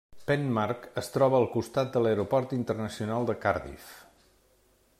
Pen-marc 0.29 0.85
es 1.01 1.09
troba 1.15 1.37
al 1.39 1.45
costat 1.55 1.91
de 1.95 2.03
l'Aeroport 2.05 2.55
Internacional 2.59 3.29
de 3.31 3.37
Cardiff. 3.45 3.93